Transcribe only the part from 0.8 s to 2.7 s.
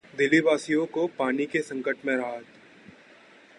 को पानी के संकट से राहत